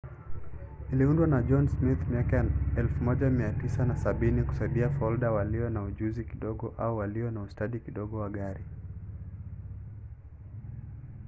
iliundwa 0.93 1.27
na 1.27 1.41
john 1.43 1.67
smith 1.67 2.07
miaka 2.07 2.35
ya 2.37 2.43
1970 2.43 4.43
kusaidia 4.43 4.89
folda 4.89 5.31
walio 5.31 5.69
na 5.69 5.83
ujuzi 5.83 6.23
kidogo 6.25 6.73
au 6.77 6.97
walio 6.97 7.31
na 7.31 7.41
ustadi 7.41 7.79
kidogo 7.79 8.19
wa 8.19 8.29
gari 8.29 8.63